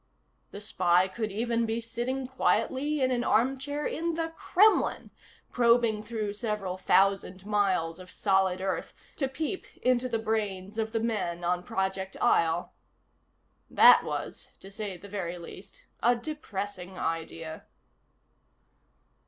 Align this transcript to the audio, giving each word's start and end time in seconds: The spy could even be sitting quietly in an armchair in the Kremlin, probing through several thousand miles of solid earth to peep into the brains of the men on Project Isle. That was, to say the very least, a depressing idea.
The 0.49 0.61
spy 0.61 1.07
could 1.07 1.31
even 1.31 1.67
be 1.67 1.79
sitting 1.79 2.25
quietly 2.25 3.01
in 3.01 3.11
an 3.11 3.23
armchair 3.23 3.85
in 3.85 4.15
the 4.15 4.29
Kremlin, 4.29 5.11
probing 5.51 6.01
through 6.01 6.33
several 6.33 6.75
thousand 6.75 7.45
miles 7.45 7.99
of 7.99 8.09
solid 8.09 8.61
earth 8.61 8.95
to 9.17 9.27
peep 9.27 9.67
into 9.83 10.09
the 10.09 10.17
brains 10.17 10.79
of 10.79 10.91
the 10.91 10.99
men 10.99 11.43
on 11.43 11.61
Project 11.61 12.17
Isle. 12.19 12.73
That 13.69 14.03
was, 14.03 14.47
to 14.59 14.71
say 14.71 14.97
the 14.97 15.07
very 15.07 15.37
least, 15.37 15.85
a 16.01 16.15
depressing 16.15 16.97
idea. 16.97 17.67